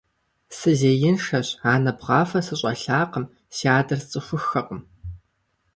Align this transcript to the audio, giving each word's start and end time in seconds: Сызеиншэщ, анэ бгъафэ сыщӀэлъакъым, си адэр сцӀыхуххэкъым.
Сызеиншэщ, 0.57 1.47
анэ 1.73 1.91
бгъафэ 1.97 2.39
сыщӀэлъакъым, 2.47 3.25
си 3.55 3.65
адэр 3.77 3.99
сцӀыхуххэкъым. 4.01 4.81